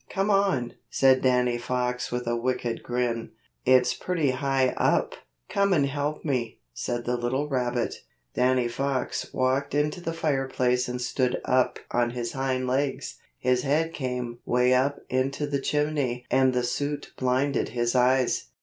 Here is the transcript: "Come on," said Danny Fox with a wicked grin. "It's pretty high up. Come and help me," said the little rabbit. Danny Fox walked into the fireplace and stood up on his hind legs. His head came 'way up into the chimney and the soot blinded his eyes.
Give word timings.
"Come 0.09 0.31
on," 0.31 0.73
said 0.89 1.21
Danny 1.21 1.59
Fox 1.59 2.11
with 2.11 2.25
a 2.25 2.35
wicked 2.35 2.81
grin. 2.81 3.33
"It's 3.67 3.93
pretty 3.93 4.31
high 4.31 4.69
up. 4.69 5.13
Come 5.47 5.73
and 5.73 5.85
help 5.85 6.25
me," 6.25 6.57
said 6.73 7.05
the 7.05 7.15
little 7.17 7.47
rabbit. 7.47 7.93
Danny 8.33 8.67
Fox 8.67 9.31
walked 9.31 9.75
into 9.75 10.01
the 10.01 10.11
fireplace 10.11 10.87
and 10.89 10.99
stood 10.99 11.39
up 11.45 11.77
on 11.91 12.09
his 12.09 12.31
hind 12.31 12.65
legs. 12.65 13.19
His 13.37 13.61
head 13.61 13.93
came 13.93 14.39
'way 14.43 14.73
up 14.73 15.01
into 15.07 15.45
the 15.45 15.61
chimney 15.61 16.25
and 16.31 16.51
the 16.51 16.63
soot 16.63 17.13
blinded 17.15 17.69
his 17.69 17.93
eyes. 17.93 18.45